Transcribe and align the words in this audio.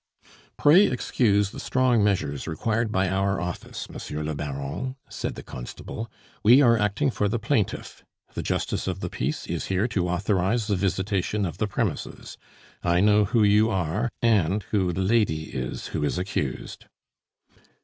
"Pray 0.57 0.87
excuse 0.87 1.51
the 1.51 1.59
strong 1.59 2.03
measures 2.03 2.47
required 2.47 2.91
by 2.91 3.07
our 3.07 3.39
office, 3.39 3.87
Monsieur 3.87 4.23
le 4.23 4.33
Baron!" 4.33 4.95
said 5.07 5.35
the 5.35 5.43
constable; 5.43 6.09
"we 6.41 6.59
are 6.59 6.75
acting 6.75 7.11
for 7.11 7.29
the 7.29 7.37
plaintiff. 7.37 8.03
The 8.33 8.41
Justice 8.41 8.87
of 8.87 8.99
the 9.01 9.11
Peace 9.11 9.45
is 9.45 9.65
here 9.67 9.87
to 9.89 10.09
authorize 10.09 10.65
the 10.65 10.75
visitation 10.75 11.45
of 11.45 11.59
the 11.59 11.67
premises. 11.67 12.35
I 12.83 12.99
know 12.99 13.25
who 13.25 13.43
you 13.43 13.69
are, 13.69 14.09
and 14.23 14.63
who 14.71 14.91
the 14.91 15.01
lady 15.01 15.51
is 15.51 15.89
who 15.89 16.03
is 16.03 16.17
accused." 16.17 16.85